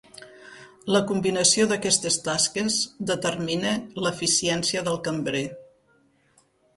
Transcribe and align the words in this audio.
La 0.93 0.99
combinació 1.09 1.65
d'aquestes 1.71 2.15
tasques 2.27 2.77
determina 3.11 3.73
l'eficiència 4.07 4.83
del 4.89 4.97
cambrer. 5.09 5.43